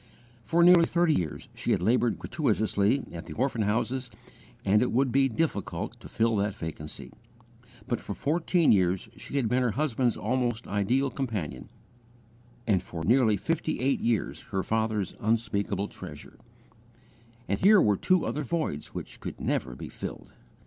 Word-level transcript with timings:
For 0.43 0.63
nearly 0.63 0.87
thirty 0.87 1.13
years 1.13 1.47
she 1.53 1.69
had 1.73 1.81
laboured 1.83 2.17
gratuitously 2.17 3.03
at 3.11 3.27
the 3.27 3.33
orphan 3.35 3.61
houses 3.61 4.09
and 4.65 4.81
it 4.81 4.91
would 4.91 5.15
he 5.15 5.27
difficult 5.29 5.99
to 5.99 6.07
fill 6.09 6.35
that 6.37 6.55
vacancy; 6.57 7.11
but 7.87 8.01
for 8.01 8.15
fourteen 8.15 8.71
years 8.71 9.09
she 9.15 9.35
had 9.37 9.47
been 9.47 9.61
her 9.61 9.73
husband's 9.73 10.17
almost 10.17 10.67
ideal 10.67 11.11
companion, 11.11 11.69
and 12.65 12.81
for 12.81 13.03
nearly 13.03 13.37
fifty 13.37 13.79
eight 13.79 13.99
years 13.99 14.41
her 14.49 14.63
father's 14.63 15.13
unspeakable 15.19 15.87
treasure 15.89 16.39
and 17.47 17.59
here 17.59 17.79
were 17.79 17.95
two 17.95 18.25
other 18.25 18.43
voids 18.43 18.95
which 18.95 19.19
could 19.19 19.39
never 19.39 19.75
be 19.75 19.87
filled. 19.87 20.31